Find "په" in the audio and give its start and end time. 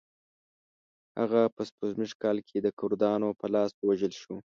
1.55-1.61, 3.39-3.45